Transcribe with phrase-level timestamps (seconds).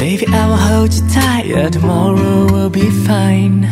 [0.00, 3.66] Maybe I will hold you tight, yeah, tomorrow will be fine.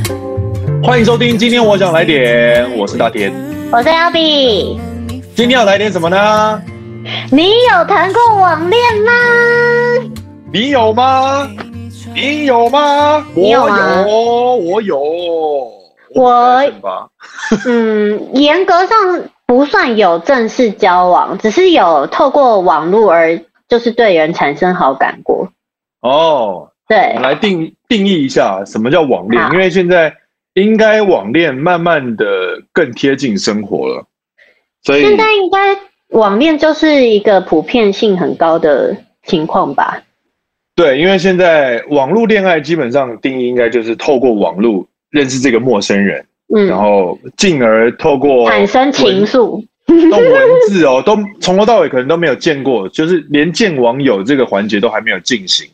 [0.83, 3.33] 欢迎收听，今天我想来点，我是大田，
[3.71, 4.77] 我是 Albee。
[5.37, 6.61] 今天要来点什么呢？
[7.31, 9.13] 你有谈过网恋吗？
[10.53, 11.49] 你有吗？
[12.13, 13.25] 你有吗？
[13.33, 14.05] 你有吗？
[14.07, 15.01] 我有，我有。
[16.13, 16.63] 我，
[17.67, 18.99] 嗯，严格上
[19.47, 25.49] 不算有正式交往，只是有透过网络而就是对人产生好感过。
[26.09, 30.15] 哦，对，我来定定义一下什么叫网恋，因为现在
[30.55, 32.27] 应该网恋慢慢的
[32.73, 34.07] 更贴近生活了，
[34.83, 35.77] 所以现在应该
[36.11, 40.03] 网恋就是一个普遍性很高的情况吧？
[40.75, 44.87] 对，因为现在网络恋爱基本上定义应该就是透过网络。
[45.11, 46.23] 认识这个陌生人，
[46.55, 55.67] 嗯，然后进而透过产生情愫， 都文字哦，都从头到尾可能都没有见过，就是连见网友这个环节都还没有进行，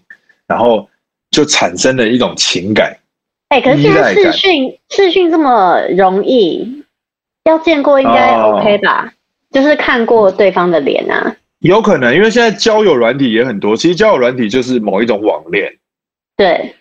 [0.52, 0.87] 然后
[1.30, 2.95] 就产生了一种情感。
[3.48, 6.84] 哎、欸，可是现在视讯视讯这么容易，
[7.44, 9.06] 要见过应该 OK 吧？
[9.06, 9.12] 哦、
[9.50, 15.72] 就是看过对方的脸啊，有可能，因为现在交友软体也很多，其实交友软体就是某一种网恋。
[16.36, 16.75] 对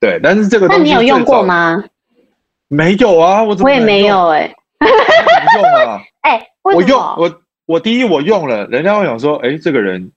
[0.00, 1.84] 对，但是这个东西，那你有用过吗？
[2.68, 6.00] 没有啊，我怎么我也没有哎、欸，怎么用啊？
[6.22, 10.12] 哎、欸，我用我我第一我用了，人家会想说，哎、欸，这个人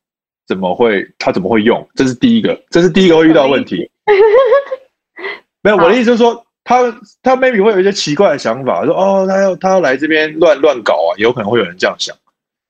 [0.51, 1.87] 怎么会他怎么会用？
[1.95, 3.89] 这是第一个，这是第一个会遇到问题。
[5.63, 6.81] 没有，我的意思就是说，他
[7.23, 12.13] 他 maybe 会有一些奇怪的想法，说哦，他要他要来这边乱乱搞啊，有可能会有人这样想。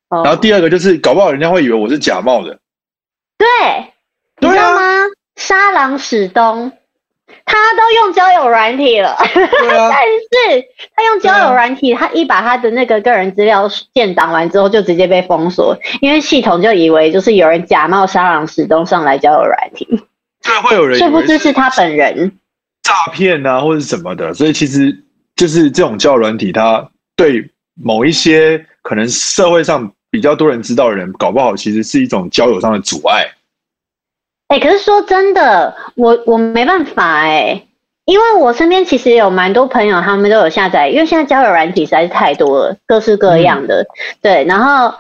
[0.10, 2.60] 然后第二个就是，搞不好人家会以为我是假冒的。
[3.40, 3.48] 对，
[4.38, 4.82] 你知道吗？
[5.38, 6.72] 沙狼史东。
[7.46, 10.66] 他都用交友软体了，啊、 但是
[10.96, 19.86] 他用交友软体，他一把他的那个个人资料建档完之后，就直接被封锁，因为系统就以为就是有人假冒沙朗史东上来交友软体，
[20.44, 22.32] 对，会有人是不是是他本人？
[22.84, 25.04] 诈骗啊，或者什么的，所以其实
[25.36, 33.26] 就是这种交友软体，它对某一些可能社会上比较多人知道的人，搞不好其实是一种交友上的阻碍。
[34.52, 37.68] 哎、欸，可是说真的，我我没办法哎、欸，
[38.04, 43.88] 因为我身边其实有蛮多朋友，他们都有下载，因为现在交友软体实在是太多了，各式各样的，嗯、
[44.22, 44.94] 对，然后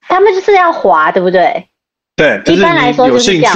[0.00, 1.66] 他们就是要滑，对不对？
[2.16, 3.54] 对，一般来说就是这样。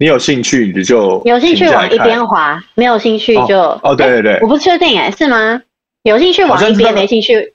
[0.00, 5.62] 你有兴趣你就有兴趣往一边滑，没有兴趣就哦，哦，对对对，欸、我不确定哎、欸，是吗？
[6.02, 7.54] 有兴趣往一边，没兴趣。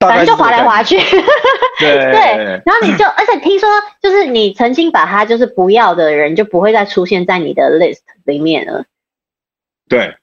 [0.00, 0.96] 反正就滑来滑去，
[1.80, 3.68] 对，对，然后你就，而且听说，
[4.00, 8.84] 就是你曾经把他就是不要的人，就不会再出现在你的 list 里面了。
[9.88, 10.14] 对，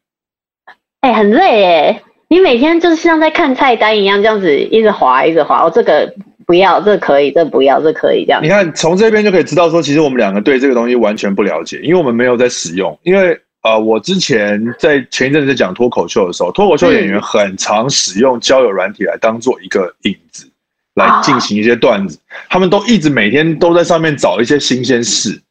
[1.01, 5.65] 哎、欸，很累哎，你每天就是像在看菜单一样，这样子一直滑，一直滑。
[5.65, 6.13] 哦，这个
[6.47, 8.41] 不要，这个可以，这个不要，这个可以，这样。
[8.41, 13.37] 你看，从这边就可以知道说，其实我们两个对这个东西完全不了解，因为我们没有在使用，因为。
[13.65, 20.47] 呃，我之前在前一阵子在讲脱口秀的时候，脱口秀演员很常使用交友软体来当做一个影子，
[20.93, 22.19] 来进行一些段子。
[22.47, 25.41] 他们都一直每天都在上面找一些新鲜事。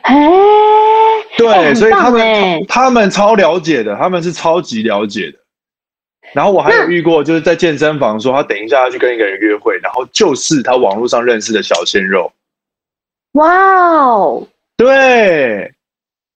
[0.00, 0.14] 哎，
[1.36, 5.38] 对，所以他们他们超了解的，他们是超级了解的。
[6.32, 12.32] 然后我还有遇过，就是在健身房说他等一下要去跟一个人约会，然后就是他网络上认识的小鲜肉。
[13.32, 13.46] 哇
[14.06, 14.48] 哦，
[14.78, 15.70] 对。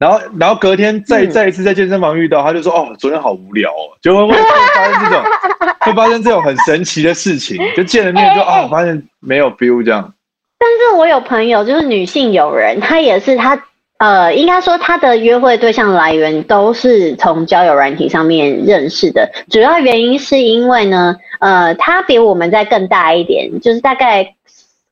[0.02, 5.22] 然后，然后隔天再再一次在健身房遇到，他就说：“哦，昨天好无聊哦。”就会会发生这种，
[5.78, 7.56] 会发生这种很神奇的事情。
[7.76, 10.12] 就见了面就啊，发现没有 feel 这样。
[10.58, 13.56] 但是我有朋友，就是女性友人，她也是她
[13.98, 19.30] 呃，应该说她的约会对象来源都是从交友软体上面认识的。
[19.50, 24.34] 主要原因是因为呢，呃，她比我们再更大一点，就是大概。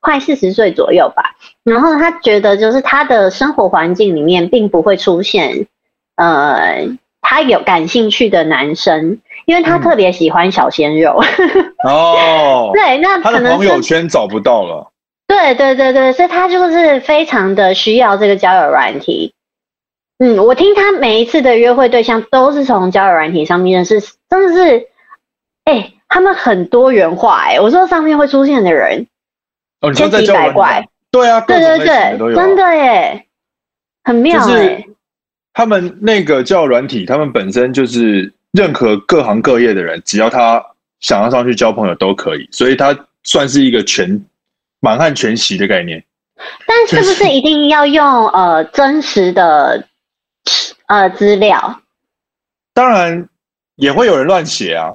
[0.01, 5.67] 快四十岁左右吧，然后他觉得就是他的生活环境里面并不会出现，
[6.17, 6.89] 呃，
[7.21, 11.23] 他有感兴趣的男生，因为他特别喜欢小鲜肉。
[11.23, 14.91] 嗯、 哦，对，那可能他的朋友圈找不到了。
[15.27, 19.35] 对对对对，所以他就是非常的需要这个交友软体。
[20.19, 24.89] 嗯，我听他每一次的约会对象都是从交友软体上面认识，真的是，
[25.65, 29.07] 哎、欸，他们很多元化哎、欸，我说上面会出现的人。
[29.81, 33.27] 哦，千奇百怪，对啊，对对对，真的耶，
[34.05, 34.85] 很妙哎。
[35.53, 40.65] 他们那个交友软体，他们本身就是任何各行各业的人，只要他
[41.01, 44.25] 想要上去交朋友都可以，所以他算是一个全
[44.81, 46.03] 满汉全席的概念。
[46.67, 49.87] 但是不是一定要用呃真实的
[50.87, 51.81] 呃资料？
[52.73, 53.29] 当然
[53.77, 54.95] 也会有人乱写啊。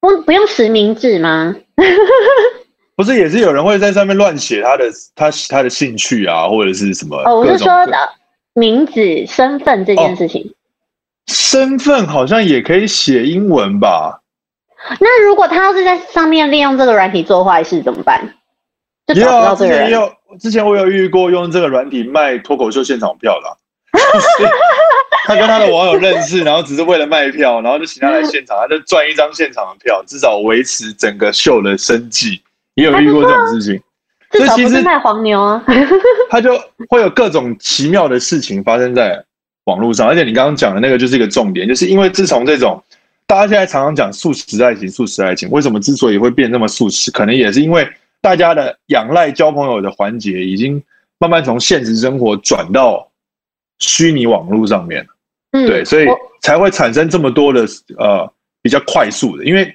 [0.00, 1.54] 不不用实名制吗？
[2.96, 7.16] 不是，也是有人会在上面乱写他的他他的兴趣啊，或者是什么？
[7.24, 7.96] 哦，我是说的，
[8.54, 10.42] 名字、身份这件事情。
[10.42, 10.54] 哦，
[11.26, 14.20] 身份好像也可以写英文吧？
[15.00, 18.20] 那如果他要是在上面利用这个软体做坏事怎么办？
[19.06, 19.90] 就找不到这个人。
[19.90, 23.56] 也有，之前我有遇过用这个软体卖脱口秀现场票的。
[25.26, 32.42] 他跟他的网友认识，然后只是为了卖票，然后就请他来现场，他就赚一张现场的票，至少维持整个秀的生计。
[32.74, 33.80] 也有遇过这种事情，
[34.30, 35.64] 至少不是卖黄牛啊。
[36.30, 39.24] 他就会有各种奇妙的事情发生在
[39.64, 42.82] 网络上，而且你刚刚讲的那个就是一个重点，就是因为自从这种
[43.26, 47.88] 大家现在常常讲速食爱情，速食爱情为什么之所以会变那么速食，可能也是因为
[48.20, 50.82] 大家的仰赖交朋友的环节已经
[51.18, 53.08] 慢慢从现实生活转到
[53.78, 55.06] 虚拟网络上面。
[55.52, 56.06] 嗯，对，所以
[56.42, 57.64] 才会产生这么多的
[57.96, 58.28] 呃
[58.60, 59.72] 比较快速的，因为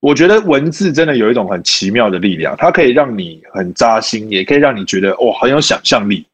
[0.00, 6.26] 我觉得文字真的有一种很奇妙的力量，它可以让你很扎心，也可以让你觉得哇很有想象力。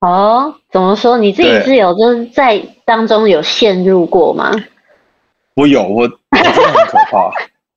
[0.00, 1.18] 哦，怎么说？
[1.18, 4.52] 你自己是有就是在当中有陷入过吗？
[5.54, 7.30] 我有，我，我真的很可怕。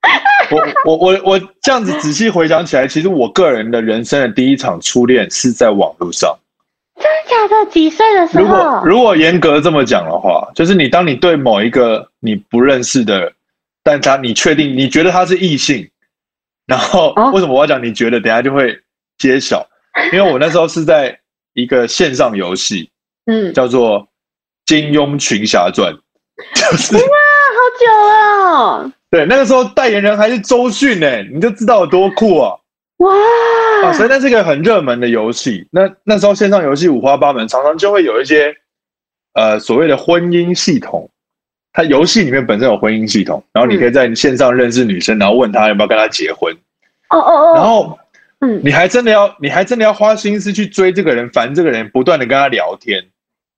[0.51, 6.38] 我我我我这样子仔细回想起来，其实我个人的人生的第一场初恋是在网络上。
[6.95, 7.72] 真的假的？
[7.72, 8.44] 几岁的时候？
[8.44, 13.33] 如果如果严格这么讲的话，就是你当你对某一个你不认识的，
[13.86, 15.88] 但他你确定你觉得他是异性，
[16.66, 18.20] 然后为什么我要讲你觉得？
[18.20, 18.76] 等下就会
[19.20, 19.64] 揭晓。
[20.12, 21.18] 因为我那时候是在
[21.54, 22.90] 一个线上游戏，
[23.28, 24.02] 嗯，叫做
[24.66, 25.94] 《金庸群侠传》，
[26.56, 28.92] 就是哇，好久了。
[29.12, 32.58] 对，那个时候代言人还是周迅呢，你就知道有多酷啊！
[32.98, 33.14] 哇、
[33.84, 33.94] 啊！
[33.94, 35.68] 所以那是一个很热门的游戏。
[35.72, 38.54] 那那时候线上游戏五花八门，常常就会有一些
[39.34, 41.10] 呃所谓的婚姻系统。
[41.75, 46.56] 它游戏里面本身有婚姻系统，然后你可以在线上认识女生，然后问她要不要跟她结婚。
[47.10, 47.54] 哦哦哦。
[47.56, 48.00] 然后，
[48.39, 53.04] 嗯，你还真的要，你还真的要花心思去追这个人，烦这个人，不断的跟他聊天。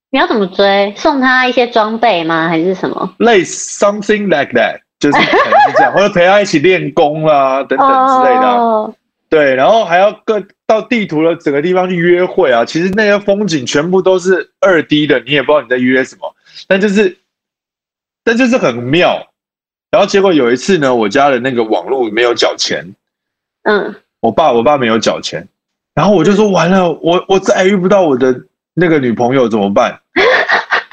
[0.09, 0.91] 你要怎么追？
[0.97, 2.47] 送他一些装备吗？
[2.49, 3.13] 还是什么？
[3.19, 8.47] 类似 something like that，就是可能是这样， 或者陪他一起练功啊，等等之类的。
[8.47, 8.93] Oh.
[9.29, 12.63] 对，然后还要各到地图的整个地方去约会啊！
[12.63, 16.33] 其实那些风景全部都是二 D 的，你也不知道你在约什么，
[16.65, 17.17] 但就是，
[18.27, 19.25] 但就是很妙。
[19.89, 22.93] 然后结果有一次呢，我家的那个网络没有缴钱，
[23.63, 25.47] 嗯，我爸我爸没有缴钱，
[25.95, 28.43] 然后我就说完了，我我再也遇不到我的
[28.73, 29.97] 那个女朋友怎么办？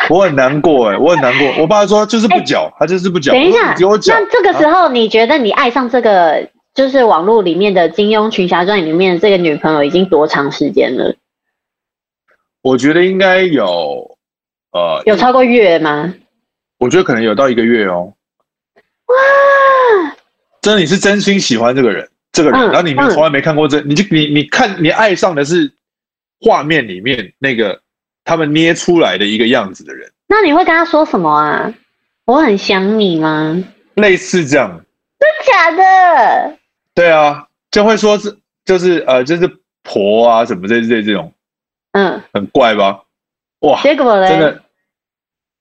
[0.08, 1.62] 我很难过哎，我很难过。
[1.62, 3.32] 我爸说就是不缴，他就是不缴。
[3.32, 4.14] 等一下，给我缴。
[4.14, 6.48] 那这个时候你觉得你爱上这个？
[6.74, 11.14] 就是网络里面的《金庸群侠传》里面的这个女朋友已经多长时间了？
[12.62, 14.16] 我觉得应该有，
[14.72, 16.12] 呃，有超过月吗？
[16.84, 18.12] 我觉得可能有到一个月哦。
[19.06, 19.14] 哇！
[20.60, 25.72] 真的，你是真心喜欢这个人，这个人，嗯、然后你们从来没看过这，嗯、你就你你看，你爱上的是
[26.42, 27.80] 画面里面那个
[28.22, 30.10] 他们捏出来的一个样子的人。
[30.26, 31.72] 那你会跟他说什么啊？
[32.26, 33.64] 我很想你吗？
[33.94, 34.78] 类似这样。
[35.18, 36.58] 真假的？
[36.94, 38.36] 对啊，就会说是
[38.66, 39.50] 就是呃就是
[39.82, 41.32] 婆啊什么这这这种，
[41.92, 43.00] 嗯，很怪吧？
[43.60, 44.62] 哇，结果嘞，真的，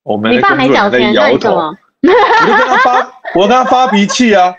[0.04, 4.54] 我们你爸没缴钱，摇头，我就跟他发，我跟他发脾气啊，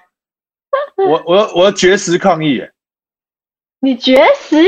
[0.96, 2.60] 我我要我要绝食抗议，
[3.80, 4.62] 你绝食？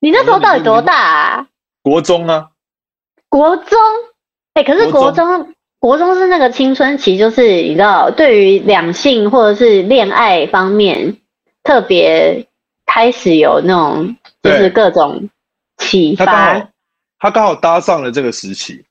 [0.00, 1.46] 你那时候到底多大啊？
[1.82, 2.50] 国中啊，
[3.28, 3.78] 国中，
[4.54, 5.52] 哎，可是国中。
[5.78, 11.18] 国中是那个青春期，就是你知道，对于两性或者是恋爱方面，
[11.62, 12.44] 特别
[12.86, 15.28] 开始有那种就是各种
[15.76, 16.24] 启发。
[16.24, 16.68] 他刚好，
[17.18, 18.84] 他刚好搭上了这个时期，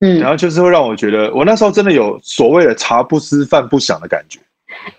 [0.00, 4.40] 嗯，然后就是会让我觉得，我那时候真的有所谓的茶不思饭不想的感觉。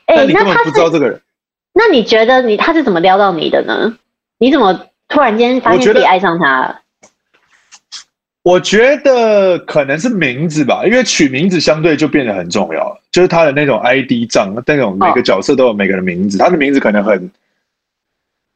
[0.06, 1.20] 哎、欸，你根本不知道这个人。
[1.74, 3.98] 那你觉得你他是怎么撩到你的呢？
[4.38, 6.82] 你怎么突然间发现自己爱上他了？
[8.44, 17.32] 我觉得可能是名字吧，因为取名字相对就变得很重要，就是他的那种 ID 账，那种每个角色都有每个人的名字，他的名字可能很，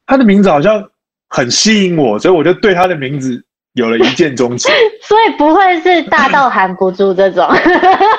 [0.08, 0.90] 他的名字好像
[1.30, 3.45] 很吸引我，所以我就对他的名字
[3.76, 4.70] 有了一见钟情。
[5.02, 7.48] 所以不会是大到含不住这种？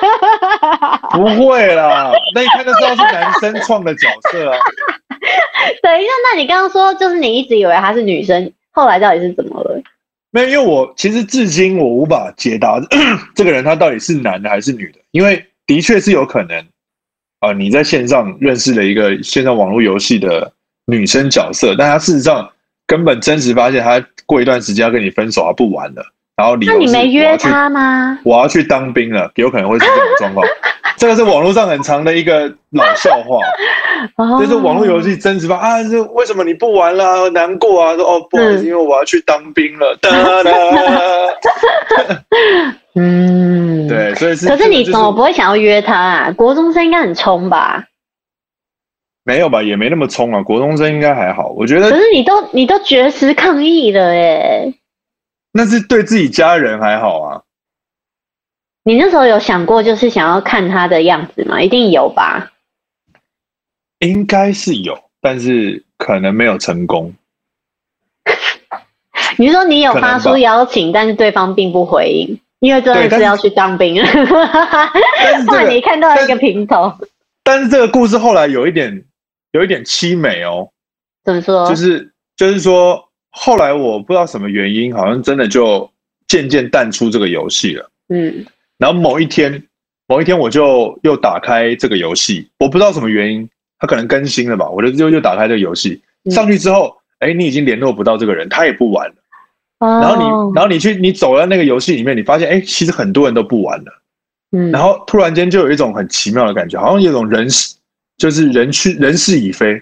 [1.11, 4.57] 不会啦，那一看就知道是男生创的角色啊。
[5.83, 9.81] 等一下，那你刚刚说就是你一直以为他是女生，后来到底是怎么了？
[10.31, 12.79] 没有，因为我其实至今我无法解答
[13.35, 16.57] 这个人他到底是男的还是女的，因为的确是有可能
[17.39, 20.51] 啊，你在线上认识了一个线上网络游戏的
[20.85, 22.47] 女生角色，但她事实上
[22.87, 26.03] 根本真实发现他过一段时间要跟你分手，他不玩了，
[26.35, 28.17] 然后你那你没约他吗？
[28.23, 30.47] 我要去当兵了，有可能会是这种 状况。
[30.97, 33.37] 这个是网络上很长的一个老笑话，
[34.41, 35.55] 就是网络游戏真实吧？
[35.57, 37.29] 啊，这为什么你不玩了？
[37.29, 37.93] 难过啊！
[37.95, 39.95] 说哦，不好意思，因为我要去当兵了。
[40.01, 40.09] 哒
[40.41, 40.51] 哒
[42.95, 44.47] 嗯，对，所以是。
[44.47, 46.31] 可是你怎么不会想要约他啊？
[46.31, 47.83] 国中生应该很冲吧？
[49.27, 50.41] 没有吧，也没那么冲啊。
[50.41, 51.89] 国中生应该还好，我觉得。
[51.89, 54.73] 可是你都你都绝食抗议了耶，
[55.51, 57.41] 那是对自己家人还好啊。
[58.85, 61.61] 你那时候有想过，就是想要看他的样子吗？
[61.61, 62.53] 一定有吧？
[63.99, 67.13] 应该是有，但是可能没有成功。
[69.37, 74.07] 你说你有发出邀请，但是对方并不回应，因为真的是要去当兵了。
[75.45, 76.93] 怕 你看到一个平头。
[77.43, 79.03] 但是这个故事后来有一点，
[79.51, 80.69] 有一点凄美哦。
[81.23, 81.67] 怎么说？
[81.67, 85.89] 就是就是说，后来我不知道什么原因，好像真的就
[86.27, 87.89] 渐渐淡出这个游戏了。
[88.09, 88.45] 嗯。
[88.77, 89.63] 然后某一天，
[90.07, 93.49] 某一天我就又打开这个游戏，我不知道什么原因，
[93.79, 96.01] 它可能更新了吧，我就又又打开这个游戏，
[96.31, 99.15] 上去之后，哎、嗯，你已经联络不到这个人，他也不玩了。
[99.79, 104.01] 哦、然后你，然后你去，你走到那个游戏里面，你发现，哎，其实很多人都不玩了。
[104.51, 104.71] 嗯。
[104.71, 107.75] 然后突然间就有一种很奇妙的感觉，好像有一种人事，
[108.17, 109.81] 就是人去人事已非。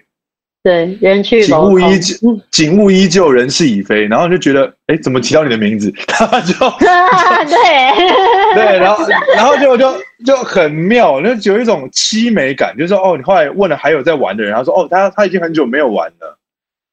[0.63, 2.17] 对，人去景物依旧，
[2.49, 4.07] 景物依旧，人事已非。
[4.07, 5.93] 然后就觉得，哎，怎么提到你的名字？
[6.07, 16.39] 他就 对 对，然后然后就就就很妙，就有一种凄美感，就是说，哦，你后来问了还有在玩的人，他说，哦，他他已经很久没有玩了，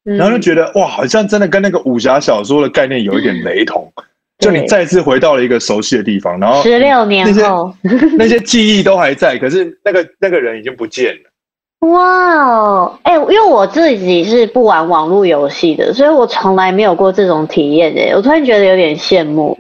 [0.05, 3.91] 然后就觉得，哇，好像真的跟那个武侠小说的概念有一点雷同，
[4.41, 7.75] 就你再次回到了一个熟悉的地方，然后十六年后，
[8.19, 11.32] 那些记忆都还在，可是那个那个人已经不见了。
[11.83, 18.13] 哇哦，哎，因为我自己是不玩网络游戏的，所以我从来没有过这种体验诶。
[18.15, 19.59] 我突然觉得有点羡慕。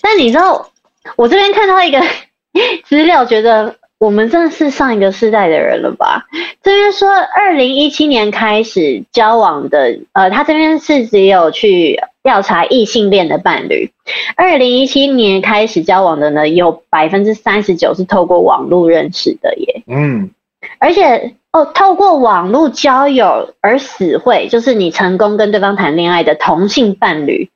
[0.00, 0.70] 但你知道，
[1.16, 2.00] 我这边看到一个
[2.84, 6.24] 资料，觉得我们真的是上一个世代的人了吧？
[6.62, 13.90] 这边说，二零一七年开始交往的，呃，他这边是只有去调查异性恋的伴侣。
[14.34, 19.82] 二零一七年开始交往的呢，有百分之三十九是透过网络认识的耶。
[19.86, 20.30] 嗯，
[20.78, 21.34] 而且。
[21.52, 27.50] 哦，透过网络交友而死会，就是你成功跟对方谈恋爱的同性伴侣，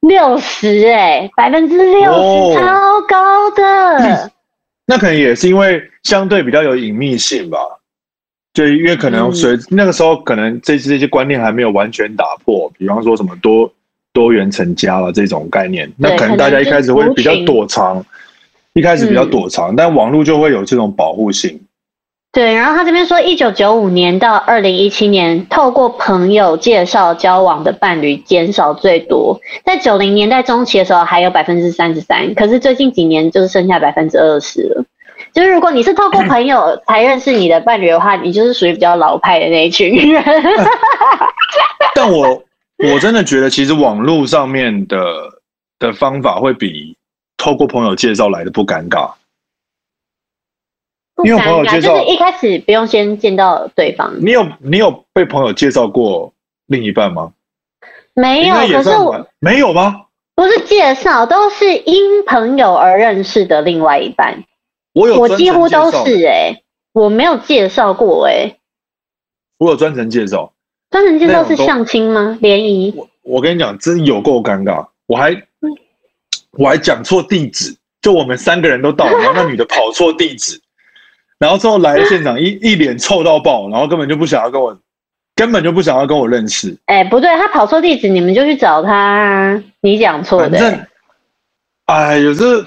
[0.00, 3.62] 六十哎，百分之六十，超高的。
[3.98, 4.30] 嗯。
[4.86, 7.58] 那可能也是因为相对比较有隐秘性吧，
[8.54, 13.70] 就因为可能随那个时候可能这这些观念还没有完全打破，比方说什么多
[14.12, 18.04] 多元成家了这种概念，那可能大家一开始会比较躲藏，
[18.72, 21.60] 一开始比较躲藏，但网络就会有这种保护性。
[22.38, 34.84] 对，然后他这边说，一九九五年到二零一七年，透过朋友介绍交往的伴侣减少最多，在九零年代中期的时候还有百分之三十三，可是最近几年就是剩下百分之二十了。
[35.34, 40.22] 就是如果你是透过朋友才认识你的伴侣的话，你就是属于比较老派的那一群人。
[41.96, 42.40] 但我
[42.92, 44.96] 我真的觉得，其实网络上面的
[45.80, 46.96] 的方法会比
[47.36, 49.10] 透过朋友介绍来的不尴尬。
[51.22, 54.14] 你有朋友介绍，就是一开始不用先见到对方。
[54.20, 56.32] 你有你有被朋友介绍过
[56.66, 57.32] 另一半吗？
[58.14, 60.02] 没有，可是我没有吗？
[60.34, 64.44] 不是介绍，都是因朋友而认识的另外一半。
[64.92, 68.56] 我有，我几乎都是哎、欸，我没有介绍过哎、欸。
[69.58, 70.52] 我有专程介绍，
[70.90, 72.38] 专程介绍是相亲吗？
[72.40, 72.94] 联谊？
[72.96, 75.42] 我我跟你讲，真有够尴尬，我还
[76.52, 80.60] 我还讲错地址，就我们三个人都到，然后那女的跑错地址。
[81.38, 84.76] 然后之后来了现场，一一脸臭到爆，然后根本就不想要跟我，
[85.36, 86.76] 根本就不想要跟我认识。
[86.86, 89.62] 哎，不对，他跑错地址，你们就去找他啊。
[89.80, 90.58] 你讲错的。
[90.58, 90.86] 反正，
[91.86, 92.60] 哎，有时候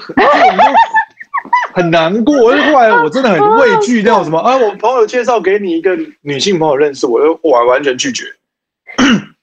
[1.74, 2.34] 很难过。
[2.38, 2.50] 后
[2.80, 8.24] 来我真的很畏惧那种什么啊，我朋友介绍给你一个女性朋友认识，我就完完全拒绝。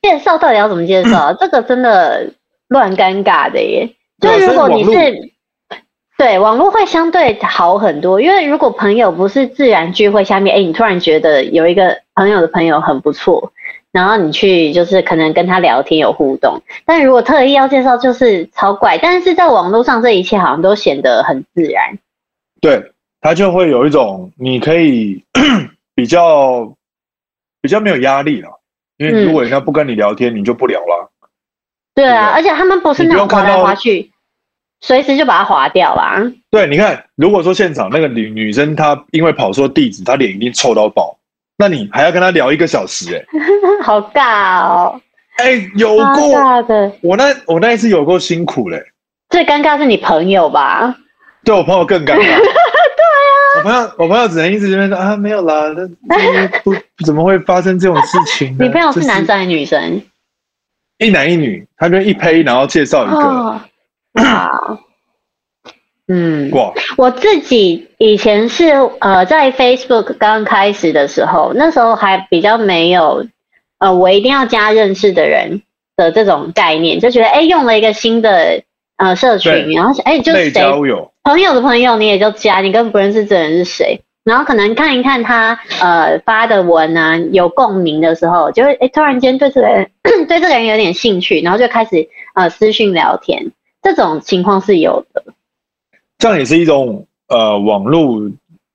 [0.00, 1.34] 介绍到底要怎么介绍？
[1.38, 2.32] 这个真的
[2.68, 3.86] 乱尴尬的耶。
[4.20, 5.32] 就如果你是。
[6.18, 13.52] 对，网络会相对好很多，因为如果朋友不是自然聚会下面，哎，你突然觉得有一个朋友的朋友很不错，
[13.92, 18.98] 然后你去就是可能跟他聊天有互动，但如果特意要介绍，就是超怪。
[18.98, 21.96] 但是在网络上，这一切好像都显得很自然。
[22.60, 25.22] 对，他就会有一种你可以
[25.94, 26.74] 比较
[27.62, 28.48] 比较没有压力了，
[28.96, 31.12] 因为如果人家不跟你聊天，嗯、你就不聊了。
[31.94, 34.10] 对啊，对而且他们不是那种滑来滑去。
[34.80, 36.22] 随时就把它划掉啦。
[36.50, 41.18] 对，你看，如果说现场那个女女生她因为跑错地址，她脸一定臭到爆，
[41.56, 45.00] 那你还要跟她聊一个小时、欸，哎，好尬哦。
[45.38, 46.92] 哎、欸，有过的。
[47.02, 48.84] 我那我那一次有够辛苦嘞、欸。
[49.30, 50.96] 最尴尬是你朋友吧？
[51.44, 52.16] 对，我朋友更尴尬。
[52.22, 52.38] 对啊。
[53.56, 58.56] 我朋友我朋友只能一直在那边说啊，没有啦，那不怎么会发生这种事情？
[58.60, 60.00] 你朋友是男生还是女生？
[60.98, 63.16] 一男一女，他就一呸，然后介绍一个。
[63.16, 63.60] 哦
[64.24, 64.50] 啊，
[66.08, 68.70] 嗯，哇，我自己以前是
[69.00, 73.26] 呃，在 Facebook 刚开始的时候，那时候还比较没有
[73.78, 75.62] 呃，我一定要加认识的人
[75.96, 78.62] 的这种概念，就觉得哎，用了一个新的
[78.96, 80.50] 呃社群，然后哎，就是谁
[81.22, 84.00] 朋友的朋友你也就加，你根本不认识这人是谁。
[84.24, 89.90] 然后可能看一看他呃发的文啊，有共鸣的时候，就会哎突然间对这个人
[90.28, 93.52] 对这个人有点兴趣，然后就开始呃私讯聊天，
[93.94, 95.24] 这种情况是有的。
[96.18, 98.30] 这样也是一种呃网络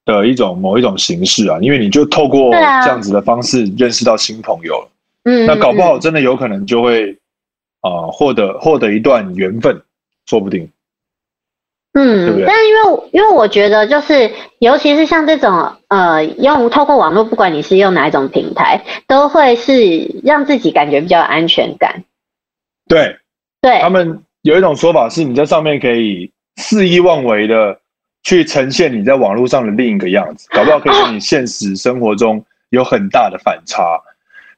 [0.05, 4.89] 的一种某一种形式啊，因为你就透过这样子的方式认识到新朋友了，
[5.23, 7.17] 嗯，那搞不好真的有可能就会
[7.81, 9.81] 啊获得获得一段缘分，
[10.25, 10.69] 说不定。
[11.95, 22.03] 嗯，对对，但因为因为我觉得就是，尤其是像这种呃，用透过网络，不管你是用哪一种平台，都会是让自己感觉比较有安全感。
[22.87, 23.17] 对，
[23.61, 27.77] 对，他们有一种说法是，你在上面可以肆意妄为的
[28.23, 33.99] 去呈现你在网络上的另一个样子，搞不好可以跟你现实生活中有很大的反差。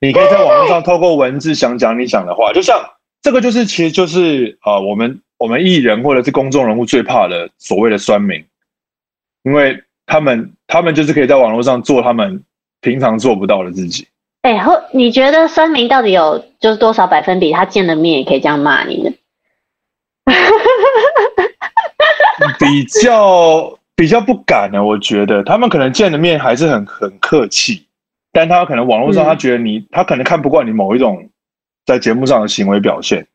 [0.02, 2.78] 你可以在网络上透过文字想讲你想的话，就像
[3.22, 5.20] 这个就是，其实就是啊、我们。
[5.38, 8.42] 我们艺人或者是公众人物最怕的所谓的酸民，
[9.44, 12.42] 因为他们他们就是可以在网络上做他们
[12.80, 14.08] 平常做不到的自己。
[14.44, 17.52] 哎，后你觉得酸民到底有就是多少百分比？
[17.52, 19.12] 他见了面也可以这样骂你呢？
[22.60, 27.86] 比较比较不敢呢，我觉得他们可能见了面还是很很客气，
[28.32, 31.30] 但他可能网络上他觉得你，嗯、他可能看不惯你某一种
[31.86, 33.26] 在节目上的行为表现。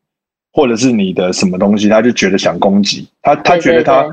[0.52, 4.04] 或者是你的什么东西，他就觉得想攻击他，他觉得他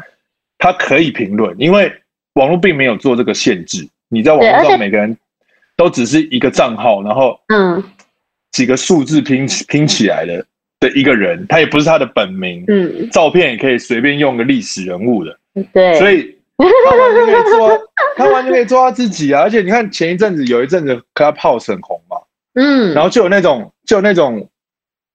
[0.60, 1.92] 他可以评论，因为
[2.34, 3.90] 网络并没有做这个限制。
[4.08, 5.18] 你在网络上每个人
[5.76, 7.84] 都只是一个账号，然后嗯，
[8.52, 10.46] 几个数字拼拼起来的
[10.80, 15.38] 的一个人，他也不是他的本名，嗯，照片也可以随便用个历史人物的，
[15.74, 17.80] 对，所以 他完全可以做，
[18.16, 19.42] 他完全可以做他自己啊！
[19.42, 22.18] 而且你看前一阵子有一阵子 Clubhouse 很红嘛，
[22.56, 24.50] 嗯，然后就有那种就有那种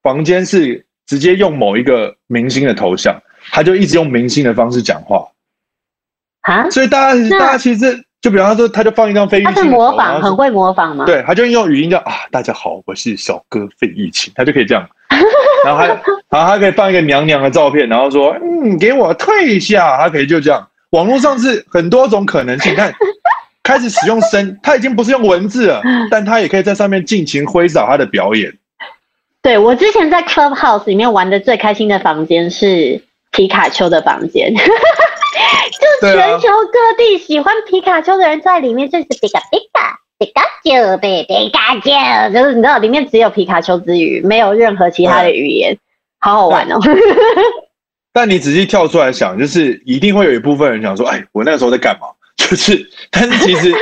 [0.03, 0.85] 房间是。
[1.05, 3.20] 直接用某一个明星的头像，
[3.51, 5.29] 他就一直用明星的方式讲话
[6.42, 11.05] 啊，所以大家大家其实就比方说，他就放一张费玉清，他是模仿，很会模仿吗？
[11.05, 14.88] 对，他就用语音叫啊，大家好，我是小哥费玉清，他就可以这样，
[15.64, 20.68] 然后还然后他可以放一个娘娘的照片，然后说嗯，给我退下，他可以就这样。
[20.90, 22.92] 网络上是很多种可能性，看
[23.62, 28.53] 开始使用声，他已经不是用文字了，但他也可以在上面尽情挥洒他的表演。
[29.40, 45.76] 对，我之前在 Clubhouse 里面玩的最开心的房间是皮卡丘的房间， 就全球各地喜欢皮卡丘的人在里面，就是皮卡皮卡皮卡丘呗，皮卡丘，就是你知道里面只有皮卡丘之语，没有任何其他的语言，
[46.20, 46.78] 好好玩哦。
[48.12, 52.06] 但你仔细跳出来想，就是一定会有一部分人想说，哎，我那时候在干嘛？
[52.37, 53.74] 就是，但是其实，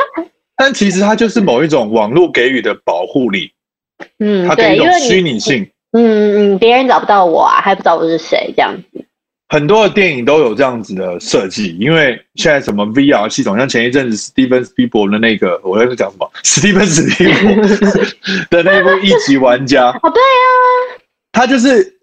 [0.57, 3.53] 但其实它就是某一种网络给予的保护力。
[4.19, 8.75] 嗯，对，因为虚拟性，嗯嗯，别人找不到我啊，还不知道我是谁这样。
[9.51, 16.31] 很多的电影都有这样子的设计，因为现在什么 VR 系统，像前一阵子史蒂芬史匹柏的那个，我在讲什么？
[16.45, 19.91] 史蒂芬史匹柏的那部一级玩家。
[20.03, 21.99] 哦，对啊，他就是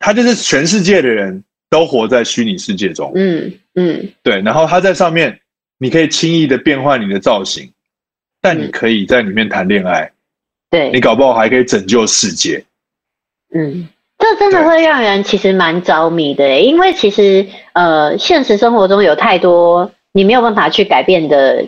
[0.00, 3.12] 他就是全世界的人都活在虚拟世界中。
[3.14, 5.40] 嗯嗯，对，然后他在上面，
[5.78, 7.70] 你可以轻易的变换你的造型，
[8.42, 10.10] 但你可以在里面谈恋爱。
[10.68, 12.64] 对，你搞不好还可以拯救世界。
[13.54, 13.88] 嗯，
[14.28, 21.64] 这真的会让人其实蛮着迷的，因为其实呃，现实生活中有太多你没有办法去改变的，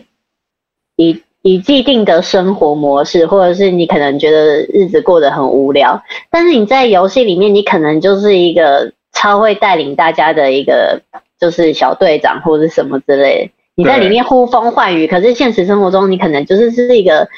[0.96, 11.00] 以以既定的生活模式，或者是你可能觉得日子过得很无聊，但是你在游戏里面，你可能就是一个超会带领大家的一个
[11.40, 17.28] 就是小队长或者什么之类，你在里面呼风唤雨，可是现实生活中你可能就是是一个。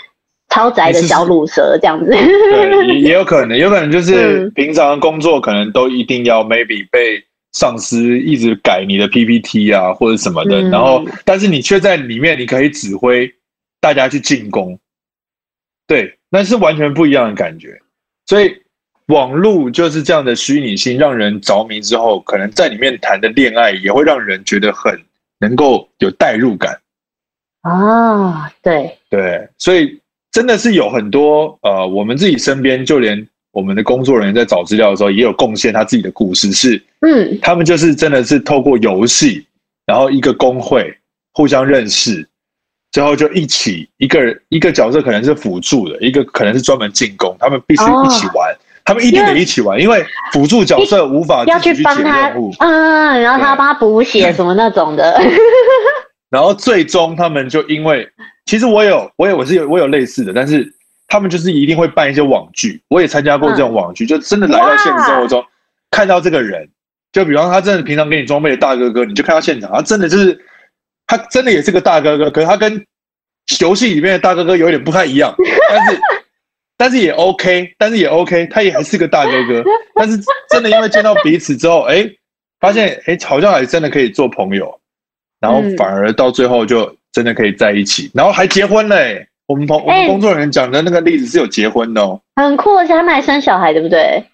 [0.53, 13.33] 超宅的小乳蛇这样子，对，也也有可能，有可能就是平常工作可能都一定要 maybe 被上司一直改你的 PPT 啊或者什么的，然后但是你却在里面你可以指挥
[13.81, 14.79] 大家去进攻，
[15.87, 17.81] 对，那是完全不一样的感觉。
[18.27, 18.55] 所以
[19.07, 24.95] 网络就是这样的虚拟性，让人着迷之后，可能在里面谈的恋爱也会让人觉得很
[25.39, 26.79] 能够有代入感。
[27.63, 29.99] 啊，对对，所以。
[30.33, 36.51] 真的是有很多呃，我们自己身边，就连我们的工作人员在找资料的时候，也有贡献他自己的故事。
[36.53, 39.47] 是，嗯，他们就是真的是透过游戏，
[39.85, 40.97] 然后一个工会
[41.35, 42.27] 互相认识，
[42.93, 55.21] 之后就一起一个人一个角色可能是辅助的，一个可能是专门进攻，他们必须一起玩，他们一定得一起玩，因为辅助角色无法要去帮他，嗯，然后他要帮他补血 什么那种的。
[56.31, 58.09] 然后最终他们就因为，
[58.47, 60.71] 其实我有，我有，我是有，我有类似的，但是
[61.09, 65.45] 他们就是一定会办一些网剧，我也参加过这种网剧，就真的来到现实生活中
[65.91, 66.69] 看到这个人，
[67.13, 70.39] 就比方说他真的平常给你装备的大哥哥，你就看到现场，他真的就是
[71.07, 72.85] 他真的也是个大哥哥，可是他跟
[73.61, 75.35] 游戏里面的大哥哥有点不太一样，
[75.69, 76.01] 但是。
[76.75, 79.63] 但是也 OK，但是也 OK，他也还是个大哥哥。
[79.95, 80.19] 但是
[80.51, 82.19] 真的因为见到彼此之后，哎、欸，
[82.59, 84.81] 发现哎、欸，好像还真的可以做朋友，
[85.39, 89.29] 然后反而到最后就真的可以在一起，然后还结婚嘞、欸。
[89.47, 94.25] 我们同我们工作人员讲的那个例子是有结婚的哦、欸，很酷，而且他们还生小孩，对不对？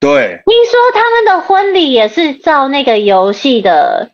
[0.00, 0.40] 对。
[0.44, 4.10] 听说他们的婚礼也是照那个游戏的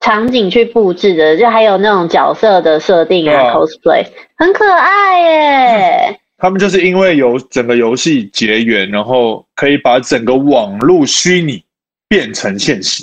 [0.00, 6.08] 场景去布置的，就还有那种角色的设定啊，啊，cosplay，很可爱耶。
[6.10, 11.64] 嗯他们就是因为有整个游戏结缘，然后可以把整个网络虚拟
[12.06, 13.02] 变成现实，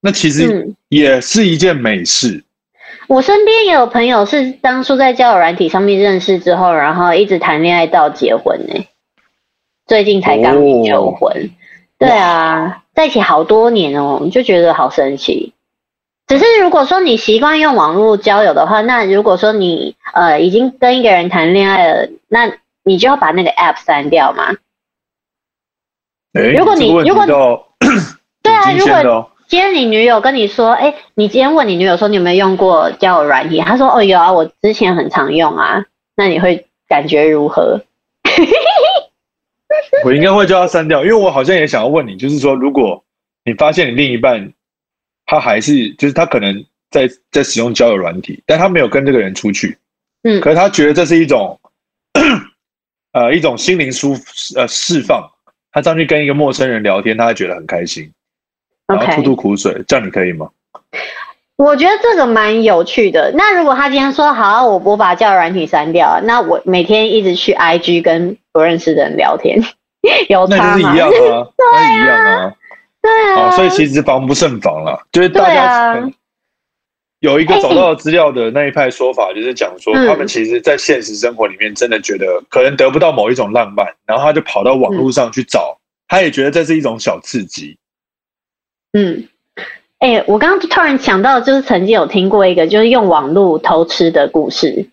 [0.00, 2.28] 那其实也是一件美事。
[2.28, 2.44] 嗯、
[3.08, 8.88] 我身边也有朋友是当初在交友软体上面认识之后，然后一直谈恋爱到结婚呢、欸。
[9.86, 11.50] 最近才刚求婚，哦、
[11.98, 15.52] 对啊，在一起好多年哦，你就觉得好神奇。
[16.26, 22.50] 只是如果说你习惯用网络交友的话，那如果说你呃已经跟一个人谈恋爱了，那
[22.82, 24.56] 你就要把那个 app 删掉嘛？
[26.34, 27.24] 欸、如果你如果
[28.42, 33.60] 对啊，如果今天你女友跟你说，哎、欸，你今天问你女友说你有没有用过交友软体？
[33.60, 35.84] 她说，哦，有啊，我之前很常用啊。
[36.16, 37.80] 那你会感觉如何？
[40.04, 43.02] 我应该会叫他删掉，因为我好像也想要问你，就是说，如果
[43.44, 44.52] 你发现你另一半
[45.26, 49.78] 他还是就是他可能在在使用交友软体，但他没有跟这个人出去，
[50.22, 51.58] 嗯，可是他觉得这是一种。
[53.12, 54.14] 呃，一种心灵舒
[54.56, 55.26] 呃释放，
[55.72, 58.12] 他上去跟一个陌生人聊天，他会觉得很开心，
[58.86, 60.48] 然后吐吐苦水，这样你可以吗？
[61.56, 63.32] 我觉得这个蛮有趣的。
[63.34, 69.58] 那如果他今天说好，我我把交友软体删掉，那我每天一直去 IG 跟不认识的人聊天，
[70.28, 70.76] 有差吗？
[70.76, 72.52] 那就是一样啊，对啊，一样啊，
[73.00, 76.08] 对啊，所以其实防不胜防了，就是大家。
[77.20, 87.76] 有一个找到资料的那一派说法，就是讲说他们其实，在现实生活里面真的觉得可能得不到某一种浪漫，然后他就跑到网络上去找，他也觉得这是一种小刺激。
[88.96, 89.28] 嗯，
[89.98, 94.88] 哎，我刚刚突然想到，就是曾经有听过一个，就是用网络偷吃的故事。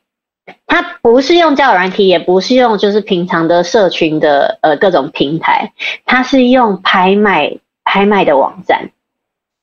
[0.67, 5.71] 他不是用交友软体，也不是用就是平常的社群的呃各种平台，
[6.05, 8.89] 他是用拍卖拍卖的网站。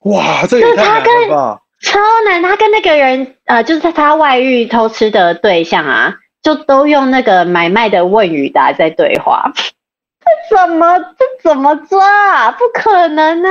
[0.05, 1.61] 哇，这也太难了吧！
[1.83, 9.53] 超难，他跟那个人，呃，就是他他外遇偷吃的对象啊，就都用那个买卖的问语答在对话，
[10.51, 12.51] 这怎么这怎么抓啊？
[12.53, 13.51] 不可能啊，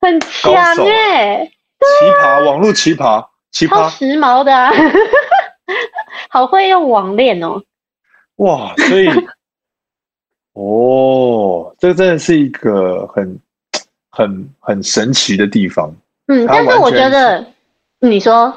[0.00, 0.54] 很强
[0.86, 4.72] 哎、欸，奇葩网络奇葩，奇葩，超时髦的啊，
[6.30, 7.62] 好会用网恋哦，
[8.36, 9.08] 哇，所以，
[10.54, 13.38] 哦，这真的是一个很
[14.10, 15.94] 很很神奇的地方。
[16.26, 17.44] 嗯，但是我觉得，
[17.98, 18.56] 你说，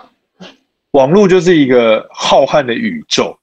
[0.91, 3.37] 网络就是一个浩瀚的宇宙，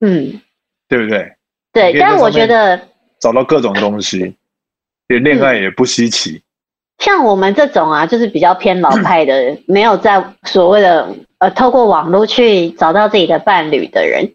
[0.00, 0.40] 嗯，
[0.88, 1.32] 对不对？
[1.72, 2.80] 对，但我觉得
[3.18, 4.36] 找到各种东西，
[5.08, 6.32] 连恋爱也不稀奇。
[6.36, 6.42] 嗯。
[7.00, 11.08] 像我们这种啊，就是比较偏老派的人， 没有在所谓的
[11.38, 14.32] 呃透过网络去找到自己的伴侣的人，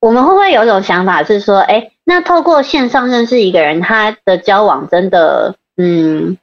[0.00, 6.36] 我们会不会有一种想法是说，哎，那透过线上认识一个人，他的交往真的，嗯？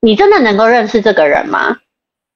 [0.00, 1.78] 你真的能够认识这个人吗？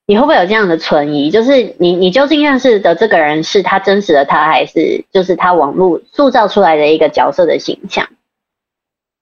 [0.06, 1.30] 你会不会有这样的存疑？
[1.30, 8.08] 就是你，你究竟认识的这个人是他真实的他，还是就是他网络塑造出来的一个角色的形象？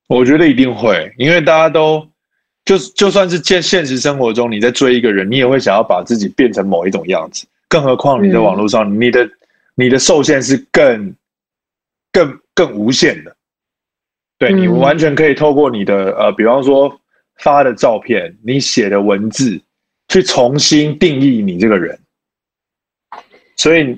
[0.09, 2.09] 我觉得一定会，因为大家都
[2.68, 9.31] 就就算是现现实生活中你在追一个人，你也会想要把自己变成某一种样子，更何况你在网络上，嗯、你的
[9.74, 11.14] 你的受限是更
[12.12, 13.35] 更更无限的。
[14.38, 17.00] 对，你完全可以透过你的呃，比方说。
[17.40, 19.61] 发的照片，你写的文字，
[20.09, 21.96] 去重新定义你这个人，
[23.57, 23.96] 所以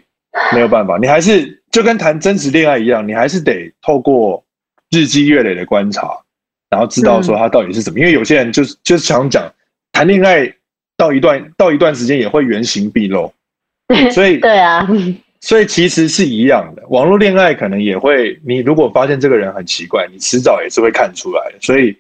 [0.52, 4.44] 没有办法，你还是就跟谈真实恋爱一样，你还是得透过
[4.90, 6.22] 日积月累的观察，
[6.70, 7.98] 然后知道说他到底是怎么。
[7.98, 9.52] 因为有些人就是就是想讲
[9.92, 10.50] 谈恋爱
[10.96, 13.33] 到一段到一段时间也会原形毕露，
[14.12, 14.88] 所以对啊，
[15.40, 21.96] 所以其实是一样的，网络恋爱可能也会，你如果发现这个人很奇怪，你迟早也是会看出来的，所以。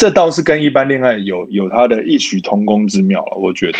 [0.00, 3.78] 这倒是跟一般恋爱有有它的异曲同工之妙了，我觉得。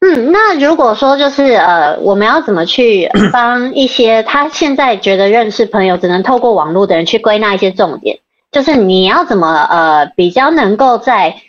[0.00, 8.18] 嗯，那如果说就是呃，我们要怎么去帮一些他现在觉得认识朋友只能透过网络的人去归纳一些重点？
[8.50, 11.42] 就是你要怎么呃比较能够在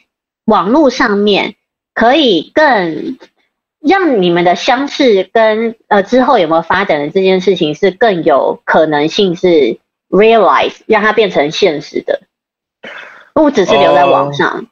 [0.45, 1.55] 网络上面
[1.93, 3.17] 可以更
[3.79, 9.77] 让你们的相识跟呃之后有没有发展的这件事情是更有可能性是
[10.09, 12.21] realize 让它变成现实的，
[13.33, 14.49] 不只是留在网上。
[14.49, 14.65] 呃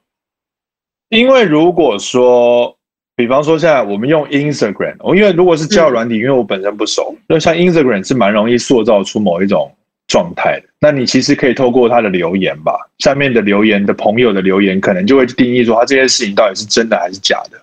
[1.09, 2.77] 因为如果说，
[3.15, 9.75] 比方说现在我们用 Instagram，哦，因为如果是交友软体，因为我本身不熟，就像 Instagram 是蛮容易塑造出某一种
[10.09, 10.67] 状态的。
[10.81, 17.61] 那你其实可以透过他的留言吧，下面的留言的朋友的留言，可能就会定义说他这件事情到底是真的还是假的。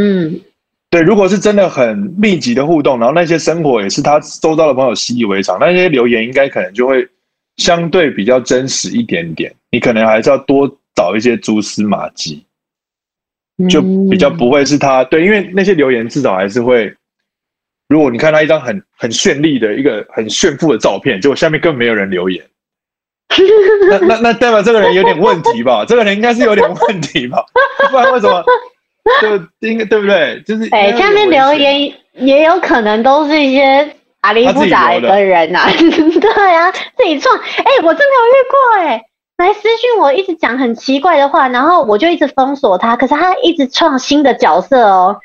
[0.00, 0.40] 嗯，
[0.88, 7.06] 对，如果是真的很密集的互动，然后那些生活也是他周遭的朋友习以为常，那些留言应该可能就会
[7.56, 9.54] 相对比较真实一点点。
[9.70, 12.42] 你可能还是要多找一些蛛丝马迹。
[13.68, 16.94] 就比较不会是他对，因为那些留言至少还是会，
[17.88, 22.44] 如果你看他一张很很绚丽的一个很炫富的照片，结果下面根本没有人留言，
[23.90, 25.84] 那那那代表这个人有点问题吧？
[25.88, 27.44] 这个人应该是有点问题吧？
[27.90, 28.44] 不然为什么
[29.22, 30.42] 就应该对不对？
[30.46, 39.04] 就是哎，下面留言也有可能都是一些阿里不达的人呐、啊， 对啊，自己创哎，我真的有遇过哎。
[39.38, 42.96] 来私讯我，一直讲很奇怪的话，然后我就一直封锁他。
[42.96, 45.16] 可是他一直创新的角色哦，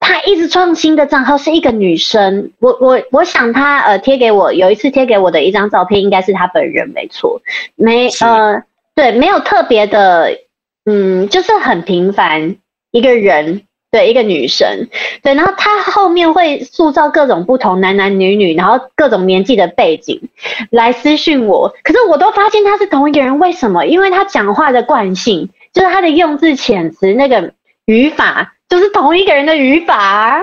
[0.00, 2.52] 他一直创新的账号是一个女生。
[2.58, 7.40] 我我我想他呃贴给我有一次贴给我的一张照片，应该是他本人没错，
[7.76, 8.62] 没呃
[8.94, 10.38] 对，没有特别的，
[10.84, 12.56] 嗯，就是很平凡
[12.90, 13.62] 一个人。
[13.90, 14.86] 对，一个女生，
[15.22, 20.28] 对，然后她后面会塑造各种不同男男女女，然后各种年纪的背景
[20.68, 23.86] 来私讯我，可是我都发现他是同一个人，为什么？
[23.86, 27.54] 因为他讲话的惯性，就是他的用字遣词那个
[27.86, 30.40] 语法，就是同一个人的语法。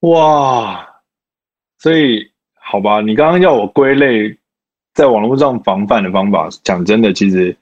[0.00, 0.86] 哇，
[1.78, 4.36] 所以好吧，你刚刚要我归类
[4.94, 7.56] 在网络上防范的方法，讲真的，其实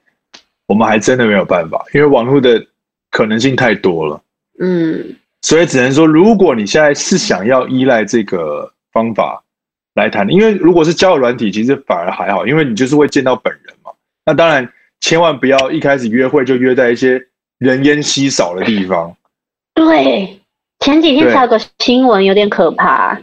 [0.66, 2.64] 我们还真的没有办法，因为网络的
[3.10, 4.22] 可能性太多了。
[4.58, 5.16] 嗯。
[5.42, 9.42] 所以只能说，如果你现在是想要依赖这个方法
[9.94, 13.90] 来谈，因为如果是交友软体，其实反而还好，因为你就是会见到本人嘛。
[14.26, 14.70] 那当然，
[15.00, 17.18] 千万不要一开始约会就约在一些
[17.56, 19.16] 人烟稀少的地方。
[19.86, 20.40] 对，
[20.78, 23.20] 前几天才有个新闻，有点可怕，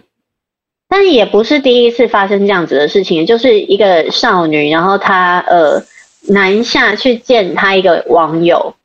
[0.89, 5.83] 但也不是第一次发生这样子的事情，就是一个少女，然后她呃
[6.27, 8.75] 南下去见她一个网友，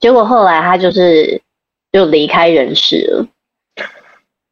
[0.00, 1.40] 结果后来她就是。
[1.90, 3.26] 就离开人世了。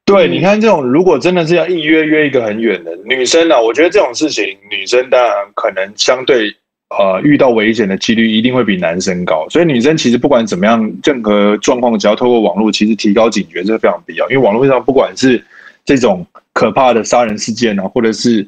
[0.06, 6.56] 对，你看这种，如果真的是要一约约一个很远的女生呢、啊，我觉得这种事情，女生当然可能相对
[6.90, 9.46] 呃遇到危险的几率一定会比男生高。
[9.48, 14.28] 所以女生其实不管怎么样，任何状况只要透过网络，其实提高警觉是非常必要。
[14.30, 15.44] 因为网络上不管是
[15.84, 18.46] 这种可怕的杀人事件啊，或者是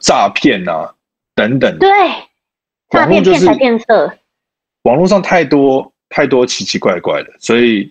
[0.00, 0.92] 诈骗啊
[1.34, 1.88] 等等，对，
[2.90, 4.12] 诈骗骗财骗色，
[4.82, 7.90] 网络上太多太多奇奇怪怪的，所以。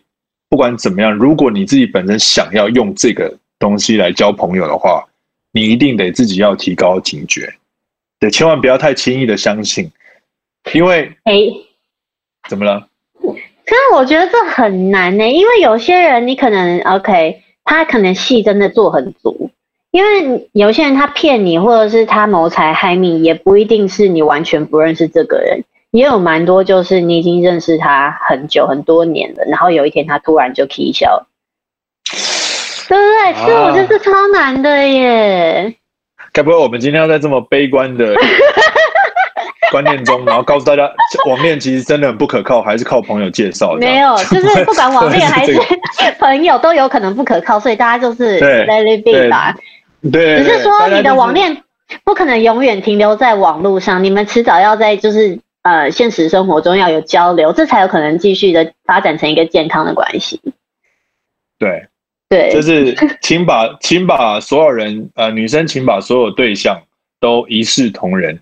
[0.51, 5.05] 不管怎么样，如果你自己本身想要用这个东西来交朋友的话，
[5.51, 7.53] 你一定得自己要提高警觉，
[8.19, 9.91] 对，千万不要太轻易的相信，
[10.73, 11.33] 因为哎，
[12.49, 12.87] 怎么了？
[13.21, 19.51] 可是我觉得这很难呢，因为有些人你可能 OK，他可能戏真的做很足，
[19.91, 25.63] 因为有些人他骗你，或者是他谋财害命，也不一定是你完全不认识这个人。
[25.91, 31.25] 也有蛮多，就是你已经认识他很久很多年了，然后有一天他突然就起笑，
[32.87, 33.33] 对不对？
[33.43, 35.75] 所以我觉得是超难的耶。
[36.31, 38.15] 该不会我们今天要在这么悲观的
[39.71, 40.91] 观念中，然后告诉大家，
[41.27, 43.73] 网恋其实真的很不可靠，还是靠朋友介绍？
[43.75, 45.59] 没有， 就是不管网恋还是
[46.19, 49.55] 朋友都有可能不可靠，所以大家就是 let it be 吧。
[50.11, 51.63] 对，只是说你的网恋
[52.03, 55.39] 不可能永远停留在网络上，你们迟早要在就是。
[55.61, 60.39] 呃，现实生活中要有交流，这才有可能继续的发展成一个健康的关系。
[61.59, 61.88] 对，
[62.29, 66.79] 对，就是请把 请把所有人呃女生，请把所有对象
[67.19, 68.39] 都一视同仁，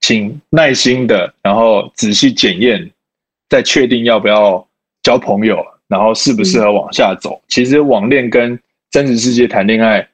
[0.00, 2.90] 请耐心的，然后仔细检验，
[3.48, 4.66] 再确定要不要
[5.02, 7.34] 交朋友，然后适不适合往下走。
[7.34, 8.58] 嗯、其实网恋跟
[8.90, 10.06] 真实世界谈恋爱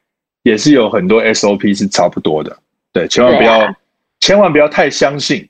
[0.43, 2.55] 也是有很多 SOP 是差不多的。
[2.93, 3.75] 对，千万不要，啊、
[4.19, 5.47] 千万不要太相信。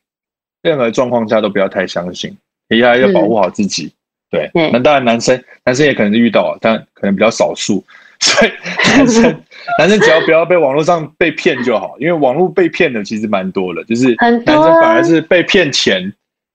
[0.62, 2.38] 任何状况下都不要太相信，
[2.70, 3.86] 也还要保护好自己。
[3.86, 3.92] 嗯、
[4.32, 7.84] 对，那当然男生男生也可能是遇到，但可能比较少数。
[8.22, 8.52] 所以
[8.88, 9.24] 男生
[9.80, 16.14] 男生只要不要被网络上被骗就好，因为网络被骗的其实蛮多的，就是男生反而是被骗钱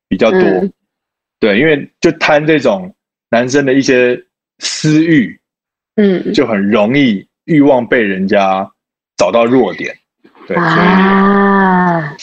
[0.09, 0.41] 比较多。
[0.41, 0.73] 嗯、
[1.41, 2.95] 对，因为就贪这种
[3.31, 4.17] 男生的一些
[4.61, 5.39] 私欲，
[5.97, 8.71] 嗯，就很容易欲望被人家
[9.17, 9.93] 找到弱点。
[10.47, 12.17] 对，所以啊。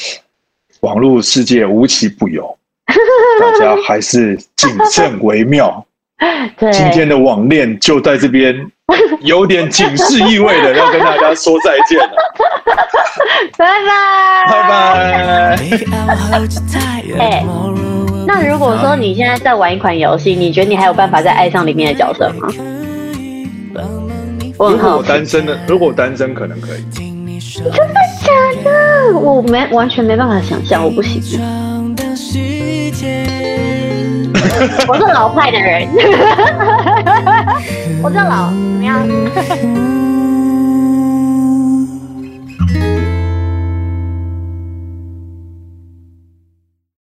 [0.80, 2.58] 网络世界无奇不有，
[3.40, 5.86] 大家还是谨慎为妙。
[6.58, 8.56] 对，今天的网恋就在这边，
[9.22, 12.16] 有点警示意味的要跟大家说再见了。
[13.58, 15.60] 拜拜，拜拜。
[17.20, 17.44] 哎，
[18.26, 22.48] 那如果说你现在在玩一款游戏，你觉得你还有办法再爱上里面的角色吗？
[24.58, 26.86] 如果我单身的，如果我单身可能可以。
[27.54, 28.32] 真的假
[28.64, 29.18] 的？
[29.18, 31.22] 我没完全没办法想象，我不行。
[34.88, 35.88] 我是老派的人，
[38.04, 39.08] 我是老怎么样？